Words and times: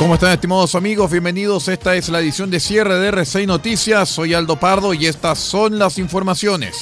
¿Cómo 0.00 0.14
están 0.14 0.32
estimados 0.32 0.74
amigos? 0.74 1.10
Bienvenidos. 1.10 1.68
Esta 1.68 1.94
es 1.94 2.08
la 2.08 2.20
edición 2.20 2.50
de 2.50 2.58
cierre 2.58 2.98
de 2.98 3.12
R6 3.12 3.46
Noticias. 3.46 4.08
Soy 4.08 4.32
Aldo 4.32 4.56
Pardo 4.56 4.94
y 4.94 5.04
estas 5.04 5.38
son 5.38 5.78
las 5.78 5.98
informaciones. 5.98 6.78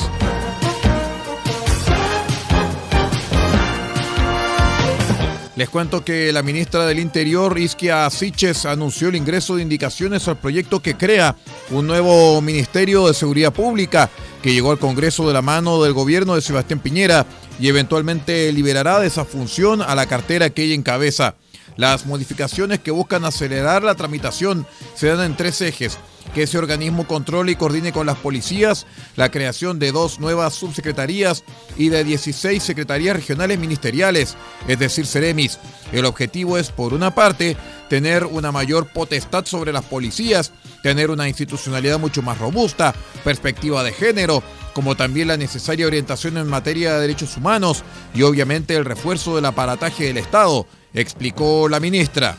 Les 5.56 5.69
cuento 5.69 6.05
que 6.05 6.33
la 6.33 6.45
ministra 6.45 6.87
del 6.87 7.01
Interior, 7.01 7.59
Isquia 7.59 8.09
Siches, 8.09 8.65
anunció 8.65 9.09
el 9.09 9.17
ingreso 9.17 9.56
de 9.56 9.62
indicaciones 9.62 10.29
al 10.29 10.37
proyecto 10.37 10.81
que 10.81 10.97
crea 10.97 11.35
un 11.71 11.89
nuevo 11.89 12.41
Ministerio 12.41 13.09
de 13.09 13.15
Seguridad 13.15 13.53
Pública 13.53 14.09
que 14.45 14.53
llegó 14.53 14.71
al 14.71 14.79
Congreso 14.79 15.27
de 15.27 15.35
la 15.35 15.43
mano 15.43 15.83
del 15.83 15.93
gobierno 15.93 16.37
de 16.37 16.41
Sebastián 16.41 16.79
Piñera 16.79 17.27
y 17.59 17.67
eventualmente 17.67 18.53
liberará 18.53 19.00
de 19.00 19.09
esa 19.09 19.25
función 19.25 19.83
a 19.83 19.97
la 19.97 20.06
cartera 20.06 20.50
que 20.50 20.62
ella 20.62 20.77
encabeza. 20.77 21.35
Las 21.78 22.06
modificaciones 22.06 22.81
que 22.81 22.91
buscan 22.91 23.25
acelerar 23.25 23.84
la 23.84 23.94
tramitación 23.94 24.66
se 24.97 25.06
dan 25.06 25.25
en 25.25 25.37
tres 25.37 25.61
ejes. 25.61 25.97
Que 26.34 26.43
ese 26.43 26.59
organismo 26.59 27.06
controle 27.06 27.53
y 27.53 27.55
coordine 27.55 27.93
con 27.93 28.05
las 28.05 28.19
policías, 28.19 28.84
la 29.15 29.31
creación 29.31 29.78
de 29.78 29.93
dos 29.93 30.19
nuevas 30.19 30.55
subsecretarías 30.55 31.44
y 31.77 31.88
de 31.88 32.03
16 32.03 32.61
secretarías 32.61 33.15
regionales 33.15 33.61
ministeriales, 33.61 34.37
es 34.67 34.78
decir, 34.81 35.06
Ceremis. 35.06 35.61
El 35.93 36.05
objetivo 36.05 36.59
es, 36.59 36.72
por 36.72 36.94
una 36.94 37.15
parte, 37.15 37.56
tener 37.88 38.27
una 38.27 38.50
mayor 38.50 38.93
potestad 38.93 39.47
sobre 39.47 39.72
las 39.72 39.84
policías, 39.84 40.50
tener 40.83 41.11
una 41.11 41.28
institucionalidad 41.28 42.00
mucho 42.00 42.22
más 42.22 42.38
robusta, 42.38 42.93
perspectiva 43.22 43.84
de 43.84 43.93
género, 43.93 44.43
como 44.75 44.97
también 44.97 45.28
la 45.28 45.37
necesaria 45.37 45.87
orientación 45.87 46.38
en 46.38 46.49
materia 46.49 46.94
de 46.94 47.00
derechos 47.03 47.37
humanos 47.37 47.84
y 48.15 48.22
obviamente 48.22 48.75
el 48.75 48.84
refuerzo 48.84 49.37
del 49.37 49.47
aparataje 49.47 50.05
del 50.05 50.19
Estado 50.19 50.67
explicó 50.93 51.69
la 51.69 51.81
ministra. 51.81 52.37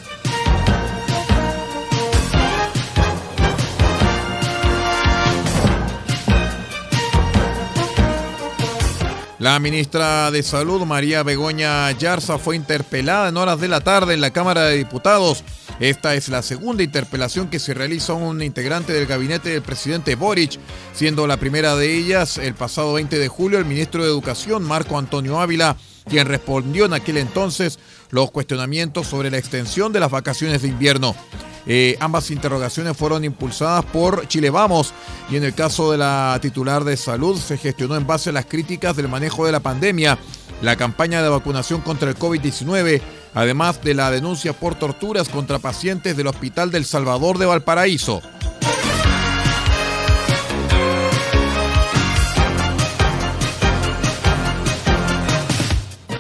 La 9.40 9.58
ministra 9.58 10.32
de 10.32 10.44
Salud, 10.44 10.86
María 10.86 11.24
Begoña 11.24 11.90
Yarza, 11.92 12.38
fue 12.38 12.58
interpelada 12.58 13.30
en 13.30 13.38
horas 13.38 13.62
de 13.62 13.70
la 13.70 13.80
tarde 13.80 14.14
en 14.14 14.20
la 14.20 14.32
Cámara 14.32 14.66
de 14.66 14.76
Diputados. 14.76 15.46
Esta 15.80 16.14
es 16.16 16.28
la 16.28 16.42
segunda 16.42 16.84
interpelación 16.84 17.50
que 17.50 17.60
se 17.60 17.74
realiza 17.74 18.12
a 18.12 18.18
un 18.18 18.42
integrante 18.42 18.92
del 18.92 19.06
gabinete 19.06 19.48
del 19.48 19.62
presidente 19.62 20.16
Boric, 20.16 20.60
siendo 20.92 21.26
la 21.26 21.38
primera 21.38 21.78
de 21.78 21.96
ellas 21.96 22.38
el 22.38 22.54
pasado 22.54 22.92
20 22.96 23.18
de 23.18 23.28
julio 23.30 23.60
el 23.60 23.66
ministro 23.66 24.04
de 24.04 24.10
Educación, 24.10 24.62
Marco 24.64 24.98
Antonio 24.98 25.40
Ávila, 25.40 25.78
quien 26.10 26.28
respondió 26.28 26.88
en 26.88 26.94
aquel 26.94 27.16
entonces 27.16 27.80
los 28.10 28.32
cuestionamientos 28.32 29.08
sobre 29.08 29.32
la 29.32 29.38
extensión 29.38 29.94
de 29.94 30.00
las 30.00 30.12
vacaciones 30.12 30.62
de 30.62 30.68
invierno. 30.68 31.16
Eh, 31.66 31.98
ambas 32.00 32.32
interrogaciones 32.32 32.98
fueron 32.98 33.24
impulsadas 33.24 33.86
por 33.86 34.28
Chile 34.28 34.50
Vamos 34.50 34.94
y 35.30 35.36
en 35.36 35.44
el 35.44 35.54
caso 35.54 35.92
de 35.92 35.98
la 35.98 36.40
titular 36.42 36.84
de 36.84 36.98
salud 36.98 37.38
se 37.40 37.58
gestionó 37.58 37.96
en 37.96 38.08
base 38.08 38.30
a 38.30 38.34
las 38.34 38.46
críticas 38.46 38.96
del 38.96 39.08
manejo 39.08 39.46
de 39.46 39.52
la 39.52 39.60
pandemia, 39.60 40.18
la 40.62 40.76
campaña 40.78 41.22
de 41.22 41.30
vacunación 41.30 41.82
contra 41.82 42.10
el 42.10 42.18
COVID-19, 42.18 43.02
además 43.34 43.84
de 43.84 43.94
la 43.94 44.10
denuncia 44.10 44.54
por 44.54 44.76
torturas 44.76 45.30
contra 45.30 45.60
pacientes 45.60 46.18
del 46.18 46.28
Hospital 46.28 46.72
del 46.72 46.86
Salvador 46.86 47.38
de 47.38 47.46
Valparaíso. 47.46 48.22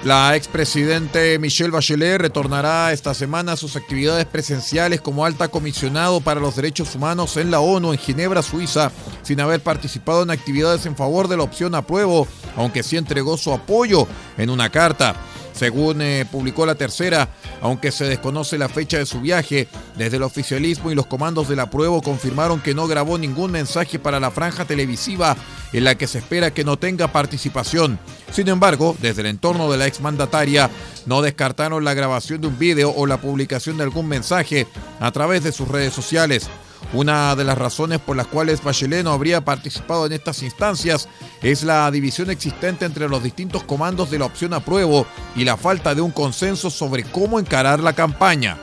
La 0.09 0.35
expresidente 0.35 1.37
Michelle 1.37 1.69
Bachelet 1.69 2.17
retornará 2.17 2.91
esta 2.91 3.13
semana 3.13 3.51
a 3.51 3.55
sus 3.55 3.75
actividades 3.75 4.25
presenciales 4.25 5.01
como 5.01 5.23
alta 5.23 5.49
comisionado 5.49 6.19
para 6.19 6.39
los 6.39 6.55
derechos 6.55 6.95
humanos 6.95 7.37
en 7.37 7.51
la 7.51 7.59
ONU 7.59 7.93
en 7.93 7.99
Ginebra, 7.99 8.41
Suiza, 8.41 8.91
sin 9.21 9.39
haber 9.39 9.61
participado 9.61 10.23
en 10.23 10.31
actividades 10.31 10.87
en 10.87 10.95
favor 10.95 11.27
de 11.27 11.37
la 11.37 11.43
opción 11.43 11.75
apruebo, 11.75 12.27
aunque 12.57 12.81
sí 12.81 12.97
entregó 12.97 13.37
su 13.37 13.53
apoyo 13.53 14.07
en 14.39 14.49
una 14.49 14.71
carta. 14.71 15.15
Según 15.59 16.01
eh, 16.01 16.25
publicó 16.31 16.65
la 16.65 16.75
tercera, 16.75 17.27
aunque 17.59 17.91
se 17.91 18.05
desconoce 18.05 18.57
la 18.57 18.69
fecha 18.69 18.97
de 18.97 19.05
su 19.05 19.19
viaje, 19.19 19.67
desde 19.97 20.15
el 20.15 20.23
oficialismo 20.23 20.89
y 20.89 20.95
los 20.95 21.05
comandos 21.05 21.49
de 21.49 21.57
la 21.57 21.69
prueba 21.69 21.99
confirmaron 21.99 22.61
que 22.61 22.73
no 22.73 22.87
grabó 22.87 23.17
ningún 23.17 23.51
mensaje 23.51 23.99
para 23.99 24.21
la 24.21 24.31
franja 24.31 24.63
televisiva 24.63 25.35
en 25.73 25.83
la 25.83 25.95
que 25.95 26.07
se 26.07 26.19
espera 26.19 26.51
que 26.51 26.63
no 26.63 26.79
tenga 26.79 27.11
participación. 27.11 27.99
Sin 28.31 28.47
embargo, 28.47 28.95
desde 29.01 29.19
el 29.19 29.27
entorno 29.27 29.69
de 29.69 29.77
la 29.77 29.87
exmandataria 29.87 30.69
no 31.05 31.21
descartaron 31.21 31.83
la 31.83 31.93
grabación 31.93 32.39
de 32.39 32.47
un 32.47 32.57
vídeo 32.57 32.93
o 32.95 33.05
la 33.05 33.19
publicación 33.19 33.75
de 33.75 33.83
algún 33.83 34.07
mensaje 34.07 34.65
a 35.01 35.11
través 35.11 35.43
de 35.43 35.51
sus 35.51 35.67
redes 35.67 35.93
sociales. 35.93 36.49
Una 36.93 37.35
de 37.35 37.43
las 37.43 37.57
razones 37.57 37.99
por 37.99 38.15
las 38.15 38.27
cuales 38.27 38.63
Bachelet 38.63 39.03
no 39.03 39.11
habría 39.11 39.45
participado 39.45 40.05
en 40.05 40.13
estas 40.13 40.41
instancias 40.41 41.07
es 41.41 41.63
la 41.63 41.89
división 41.91 42.29
existente 42.29 42.85
entre 42.85 43.07
los 43.07 43.21
distintos 43.21 43.63
comandos 43.63 44.09
de 44.09 44.19
la 44.19 44.25
opción 44.25 44.53
apruebo 44.53 45.05
y 45.35 45.43
la 45.43 45.57
falta 45.57 45.93
de 45.93 46.01
un 46.01 46.11
consenso 46.11 46.69
sobre 46.69 47.03
cómo 47.03 47.39
encarar 47.39 47.79
la 47.79 47.93
campaña. 47.93 48.57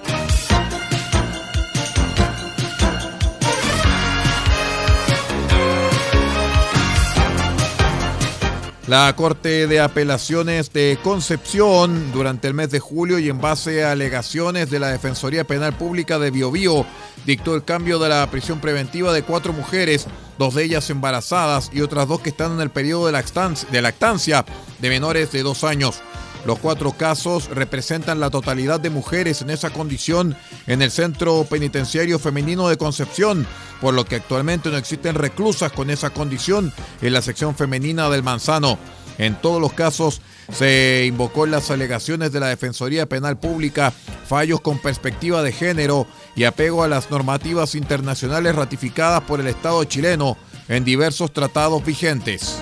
La 8.86 9.12
Corte 9.16 9.66
de 9.66 9.80
Apelaciones 9.80 10.72
de 10.72 10.96
Concepción, 11.02 12.12
durante 12.12 12.46
el 12.46 12.54
mes 12.54 12.70
de 12.70 12.78
julio 12.78 13.18
y 13.18 13.28
en 13.28 13.40
base 13.40 13.82
a 13.82 13.90
alegaciones 13.90 14.70
de 14.70 14.78
la 14.78 14.90
Defensoría 14.90 15.42
Penal 15.42 15.76
Pública 15.76 16.20
de 16.20 16.30
Biobío, 16.30 16.86
dictó 17.24 17.56
el 17.56 17.64
cambio 17.64 17.98
de 17.98 18.08
la 18.08 18.30
prisión 18.30 18.60
preventiva 18.60 19.12
de 19.12 19.24
cuatro 19.24 19.52
mujeres, 19.52 20.06
dos 20.38 20.54
de 20.54 20.62
ellas 20.62 20.88
embarazadas 20.88 21.68
y 21.72 21.80
otras 21.80 22.06
dos 22.06 22.20
que 22.20 22.28
están 22.28 22.52
en 22.52 22.60
el 22.60 22.70
periodo 22.70 23.06
de 23.06 23.82
lactancia 23.82 24.44
de, 24.78 24.88
menores 24.88 25.32
de 25.32 25.42
dos 25.42 25.64
años. 25.64 26.00
Los 26.46 26.60
cuatro 26.60 26.92
casos 26.92 27.48
representan 27.48 28.20
la 28.20 28.30
totalidad 28.30 28.78
de 28.78 28.88
mujeres 28.88 29.42
en 29.42 29.50
esa 29.50 29.70
condición 29.70 30.36
en 30.68 30.80
el 30.80 30.92
Centro 30.92 31.44
Penitenciario 31.50 32.20
Femenino 32.20 32.68
de 32.68 32.76
Concepción, 32.76 33.44
por 33.80 33.94
lo 33.94 34.04
que 34.04 34.14
actualmente 34.14 34.70
no 34.70 34.76
existen 34.76 35.16
reclusas 35.16 35.72
con 35.72 35.90
esa 35.90 36.10
condición 36.10 36.72
en 37.02 37.12
la 37.14 37.20
sección 37.20 37.56
femenina 37.56 38.08
del 38.10 38.22
Manzano. 38.22 38.78
En 39.18 39.34
todos 39.34 39.60
los 39.60 39.72
casos 39.72 40.22
se 40.52 41.04
invocó 41.08 41.46
en 41.46 41.50
las 41.50 41.72
alegaciones 41.72 42.30
de 42.30 42.38
la 42.38 42.46
Defensoría 42.46 43.06
Penal 43.06 43.36
Pública 43.38 43.92
fallos 44.28 44.60
con 44.60 44.78
perspectiva 44.78 45.42
de 45.42 45.50
género 45.50 46.06
y 46.36 46.44
apego 46.44 46.84
a 46.84 46.88
las 46.88 47.10
normativas 47.10 47.74
internacionales 47.74 48.54
ratificadas 48.54 49.22
por 49.22 49.40
el 49.40 49.48
Estado 49.48 49.82
chileno 49.82 50.36
en 50.68 50.84
diversos 50.84 51.32
tratados 51.32 51.84
vigentes. 51.84 52.60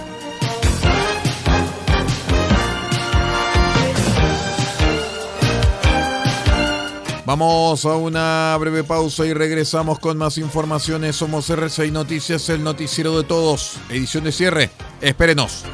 Vamos 7.36 7.84
a 7.84 7.96
una 7.96 8.56
breve 8.60 8.84
pausa 8.84 9.26
y 9.26 9.34
regresamos 9.34 9.98
con 9.98 10.16
más 10.16 10.38
informaciones. 10.38 11.16
Somos 11.16 11.50
RCI 11.50 11.90
Noticias, 11.90 12.48
el 12.48 12.62
noticiero 12.62 13.18
de 13.18 13.24
todos. 13.24 13.76
Edición 13.88 14.22
de 14.22 14.30
cierre. 14.30 14.70
Espérenos. 15.00 15.64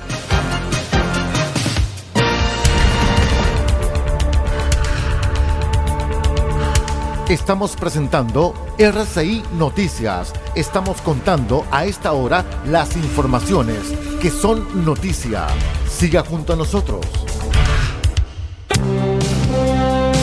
Estamos 7.29 7.77
presentando 7.77 8.55
RCI 8.79 9.43
Noticias. 9.59 10.33
Estamos 10.55 11.03
contando 11.03 11.67
a 11.71 11.85
esta 11.85 12.13
hora 12.13 12.43
las 12.65 12.97
informaciones 12.97 13.83
que 14.19 14.31
son 14.31 14.83
noticia. 14.83 15.47
Siga 15.87 16.25
junto 16.25 16.55
a 16.55 16.57
nosotros. 16.57 17.05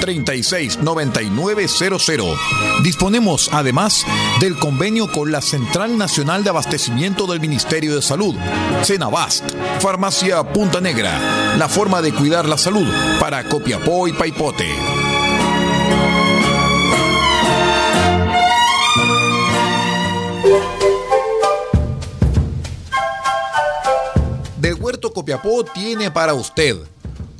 36 0.00 0.78
9900. 0.78 2.38
Disponemos 2.82 3.48
además 3.52 4.04
del 4.40 4.58
convenio 4.58 5.10
con 5.10 5.32
la 5.32 5.40
Central 5.40 5.98
Nacional 5.98 6.44
de 6.44 6.50
Abastecimiento 6.50 7.26
del 7.26 7.40
Ministerio 7.40 7.94
de 7.94 8.02
Salud, 8.02 8.34
Cenabast, 8.82 9.50
Farmacia 9.80 10.42
Punta 10.52 10.80
Negra, 10.80 11.56
la 11.56 11.68
forma 11.68 12.02
de 12.02 12.12
cuidar 12.12 12.46
la 12.46 12.58
salud 12.58 12.86
para 13.20 13.44
Copiapó 13.48 14.08
y 14.08 14.12
Paipote. 14.12 14.68
Del 24.60 24.74
Huerto 24.74 25.12
Copiapó 25.12 25.64
tiene 25.64 26.10
para 26.10 26.34
usted 26.34 26.76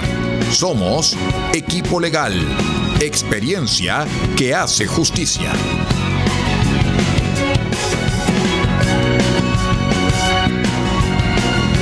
Somos 0.53 1.17
Equipo 1.53 1.99
Legal, 1.99 2.35
experiencia 3.01 4.07
que 4.37 4.55
hace 4.55 4.87
justicia. 4.87 5.51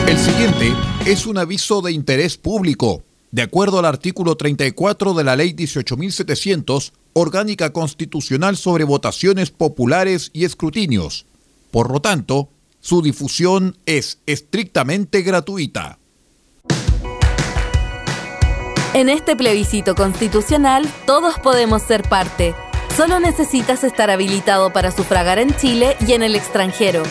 El 0.07 0.19
siguiente 0.19 0.73
es 1.07 1.27
un 1.27 1.39
aviso 1.39 1.83
de 1.83 1.93
interés 1.93 2.37
público. 2.37 3.03
De 3.35 3.43
acuerdo 3.43 3.81
al 3.81 3.85
artículo 3.85 4.37
34 4.37 5.13
de 5.13 5.25
la 5.25 5.35
Ley 5.35 5.55
18.700, 5.55 6.93
Orgánica 7.15 7.73
Constitucional 7.73 8.57
sobre 8.57 8.85
Votaciones 8.85 9.51
Populares 9.51 10.31
y 10.33 10.45
Escrutinios. 10.45 11.27
Por 11.73 11.91
lo 11.91 12.01
tanto, 12.01 12.49
su 12.79 13.03
difusión 13.03 13.77
es 13.87 14.21
estrictamente 14.27 15.23
gratuita. 15.23 15.99
En 18.93 19.09
este 19.09 19.35
plebiscito 19.35 19.97
constitucional, 19.97 20.89
todos 21.05 21.35
podemos 21.41 21.83
ser 21.83 22.09
parte. 22.09 22.55
Solo 22.97 23.19
necesitas 23.19 23.83
estar 23.83 24.11
habilitado 24.11 24.73
para 24.73 24.93
sufragar 24.93 25.41
en 25.41 25.57
Chile 25.57 25.97
y 26.07 26.13
en 26.13 26.23
el 26.23 26.37
extranjero. 26.37 27.03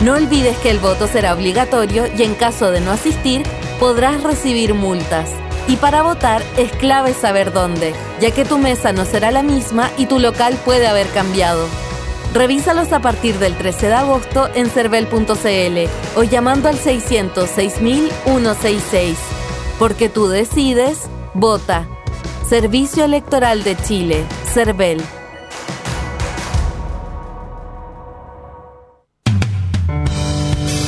No 0.00 0.14
olvides 0.14 0.58
que 0.58 0.70
el 0.70 0.80
voto 0.80 1.06
será 1.06 1.34
obligatorio 1.34 2.06
y 2.18 2.24
en 2.24 2.34
caso 2.34 2.72
de 2.72 2.80
no 2.80 2.90
asistir, 2.90 3.44
podrás 3.78 4.24
recibir 4.24 4.74
multas. 4.74 5.30
Y 5.68 5.76
para 5.76 6.02
votar 6.02 6.42
es 6.56 6.72
clave 6.72 7.14
saber 7.14 7.52
dónde, 7.52 7.94
ya 8.20 8.32
que 8.32 8.46
tu 8.46 8.58
mesa 8.58 8.92
no 8.92 9.04
será 9.04 9.30
la 9.30 9.42
misma 9.42 9.90
y 9.98 10.06
tu 10.06 10.18
local 10.18 10.58
puede 10.64 10.88
haber 10.88 11.06
cambiado. 11.08 11.68
Revísalos 12.34 12.92
a 12.92 13.00
partir 13.00 13.38
del 13.38 13.56
13 13.56 13.86
de 13.88 13.94
agosto 13.94 14.48
en 14.54 14.68
cervel.cl 14.70 15.88
o 16.16 16.22
llamando 16.22 16.68
al 16.68 16.78
606.166. 16.78 19.16
Porque 19.78 20.08
tú 20.08 20.28
decides, 20.28 21.00
vota. 21.34 21.86
Servicio 22.48 23.04
Electoral 23.04 23.62
de 23.62 23.76
Chile, 23.76 24.24
CERVEL. 24.52 25.02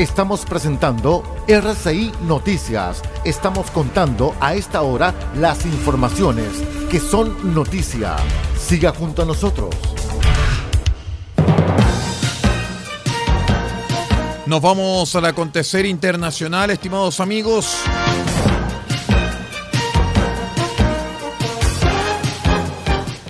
Estamos 0.00 0.46
presentando 0.46 1.22
RCI 1.46 2.10
Noticias. 2.22 3.02
Estamos 3.22 3.70
contando 3.70 4.34
a 4.40 4.54
esta 4.54 4.80
hora 4.80 5.14
las 5.36 5.66
informaciones 5.66 6.46
que 6.90 6.98
son 6.98 7.52
noticia. 7.52 8.16
Siga 8.58 8.94
junto 8.94 9.20
a 9.20 9.26
nosotros. 9.26 9.74
Nos 14.46 14.62
vamos 14.62 15.14
al 15.16 15.26
acontecer 15.26 15.84
internacional, 15.84 16.70
estimados 16.70 17.20
amigos. 17.20 17.76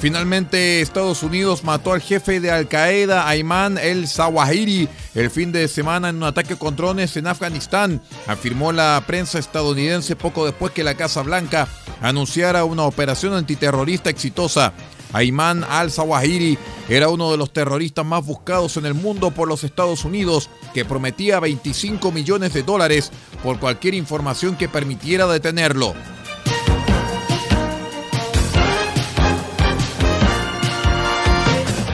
Finalmente, 0.01 0.81
Estados 0.81 1.23
Unidos 1.23 1.63
mató 1.63 1.93
al 1.93 2.01
jefe 2.01 2.41
de 2.41 2.51
Al 2.51 2.69
Qaeda, 2.69 3.29
Ayman 3.29 3.77
el 3.77 4.09
Zawahiri, 4.09 4.89
el 5.15 5.29
fin 5.29 5.53
de 5.53 5.69
semana 5.69 6.09
en 6.09 6.17
un 6.17 6.25
ataque 6.25 6.57
con 6.57 6.75
drones 6.75 7.19
en 7.19 7.27
Afganistán, 7.27 8.01
afirmó 8.27 8.73
la 8.73 9.05
prensa 9.07 9.39
estadounidense 9.39 10.17
poco 10.17 10.47
después 10.47 10.73
que 10.73 10.85
la 10.85 10.95
Casa 10.95 11.21
Blanca 11.21 11.69
anunciara 12.01 12.65
una 12.65 12.85
operación 12.85 13.35
antiterrorista 13.35 14.09
exitosa. 14.09 14.73
Ayman 15.13 15.65
al-Zawahiri 15.65 16.57
era 16.89 17.11
uno 17.11 17.31
de 17.31 17.37
los 17.37 17.53
terroristas 17.53 18.07
más 18.07 18.25
buscados 18.25 18.79
en 18.79 18.87
el 18.87 18.95
mundo 18.95 19.33
por 19.33 19.49
los 19.49 19.65
Estados 19.65 20.07
Unidos, 20.07 20.49
que 20.73 20.87
prometía 20.87 21.41
25 21.41 22.11
millones 22.11 22.55
de 22.55 22.63
dólares 22.63 23.13
por 23.43 23.61
cualquier 23.61 23.93
información 23.93 24.57
que 24.57 24.67
permitiera 24.67 25.27
detenerlo. 25.27 25.95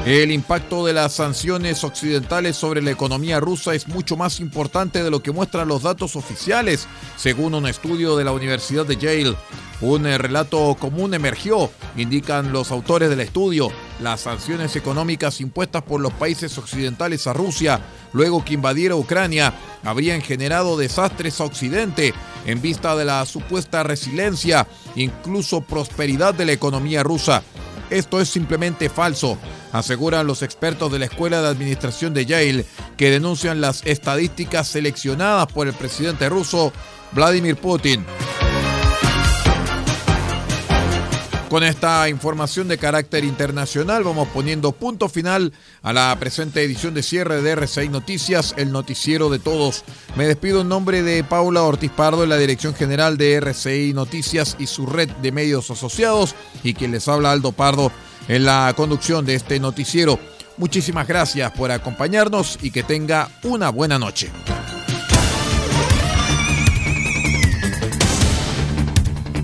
El 0.07 0.31
impacto 0.31 0.87
de 0.87 0.93
las 0.93 1.15
sanciones 1.15 1.83
occidentales 1.83 2.55
sobre 2.55 2.81
la 2.81 2.93
economía 2.93 3.41
rusa 3.41 3.75
es 3.75 3.89
mucho 3.89 4.17
más 4.17 4.39
importante 4.39 5.03
de 5.03 5.11
lo 5.11 5.21
que 5.21 5.33
muestran 5.33 5.67
los 5.67 5.83
datos 5.83 6.15
oficiales, 6.15 6.87
según 7.17 7.55
un 7.55 7.67
estudio 7.67 8.17
de 8.17 8.23
la 8.23 8.31
Universidad 8.31 8.87
de 8.87 8.99
Yale. 8.99 9.35
Un 9.81 10.07
eh, 10.07 10.17
relato 10.17 10.77
común 10.79 11.13
emergió, 11.13 11.73
indican 11.97 12.53
los 12.53 12.71
autores 12.71 13.11
del 13.11 13.19
estudio. 13.19 13.73
Las 14.01 14.21
sanciones 14.21 14.77
económicas 14.77 15.41
impuestas 15.41 15.83
por 15.83 16.01
los 16.01 16.13
países 16.13 16.57
occidentales 16.57 17.27
a 17.27 17.33
Rusia, 17.33 17.81
luego 18.13 18.45
que 18.45 18.55
invadiera 18.55 18.95
Ucrania, 18.95 19.55
habrían 19.83 20.23
generado 20.23 20.77
desastres 20.77 21.41
a 21.41 21.45
Occidente 21.47 22.15
en 22.47 22.63
vista 22.63 22.95
de 22.95 23.07
la 23.07 23.27
supuesta 23.27 23.83
resiliencia, 23.83 24.69
incluso 24.95 25.63
prosperidad 25.63 26.33
de 26.33 26.45
la 26.45 26.53
economía 26.53 27.03
rusa. 27.03 27.43
Esto 27.91 28.21
es 28.21 28.29
simplemente 28.29 28.89
falso, 28.89 29.39
aseguran 29.79 30.27
los 30.27 30.43
expertos 30.43 30.91
de 30.93 30.99
la 30.99 31.07
Escuela 31.07 31.43
de 31.43 31.49
Administración 31.49 32.15
de 32.15 32.27
Yale, 32.27 32.67
que 32.97 33.11
denuncian 33.11 33.61
las 33.61 33.85
estadísticas 33.87 34.69
seleccionadas 34.69 35.47
por 35.49 35.67
el 35.67 35.75
presidente 35.75 36.29
ruso 36.29 36.73
Vladimir 37.13 37.57
Putin. 37.57 38.05
Con 41.49 41.63
esta 41.63 42.09
información 42.09 42.67
de 42.67 42.77
carácter 42.77 43.25
internacional 43.25 44.03
vamos 44.03 44.27
poniendo 44.35 44.73
punto 44.73 45.09
final 45.09 45.53
a 45.81 45.93
la 45.93 46.17
presente 46.19 46.63
edición 46.65 46.93
de 46.93 47.05
cierre 47.05 47.41
de 47.41 47.53
RCI 47.53 47.89
Noticias, 47.89 48.53
el 48.57 48.73
noticiero 48.73 49.31
de 49.31 49.39
todos. 49.39 49.85
Me 50.17 50.27
despido 50.27 50.63
en 50.63 50.69
nombre 50.69 51.05
de 51.05 51.23
Paula 51.23 51.63
Ortiz 51.63 51.93
Pardo 51.93 52.27
la 52.27 52.37
Dirección 52.37 52.75
General 52.75 53.17
de 53.17 53.35
RCI 53.35 53.93
Noticias 53.95 54.57
y 54.59 54.67
su 54.67 54.87
red 54.87 55.09
de 55.23 55.31
medios 55.31 55.71
asociados 55.71 56.35
y 56.65 56.75
quien 56.75 56.91
les 56.91 57.07
habla 57.07 57.31
Aldo 57.31 57.53
Pardo 57.53 57.93
en 58.27 58.45
la 58.45 58.75
conducción 58.77 59.25
de 59.25 59.37
este 59.37 59.61
noticiero. 59.61 60.19
Muchísimas 60.57 61.07
gracias 61.07 61.53
por 61.53 61.71
acompañarnos 61.71 62.59
y 62.61 62.73
que 62.73 62.83
tenga 62.83 63.31
una 63.45 63.71
buena 63.71 64.01
noche. 64.01 64.33